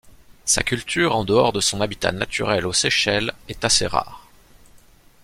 Sa 0.45 0.63
culture 0.63 1.15
en 1.15 1.23
dehors 1.25 1.53
de 1.53 1.59
son 1.61 1.79
habitat 1.79 2.11
naturel 2.11 2.65
aux 2.65 2.73
Seychelles 2.73 3.33
est 3.49 3.63
assez 3.63 3.85
rare. 3.85 4.25